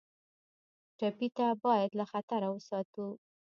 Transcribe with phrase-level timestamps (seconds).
[0.97, 3.07] ټپي ته باید له خطره وساتو.